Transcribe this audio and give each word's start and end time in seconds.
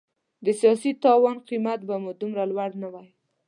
د 0.45 0.47
سیاسي 0.59 0.91
تاوان 1.03 1.37
قیمت 1.47 1.79
به 1.87 1.95
مو 2.03 2.11
دومره 2.21 2.43
لوړ 2.51 2.71
نه 2.81 2.87
وای. 2.93 3.09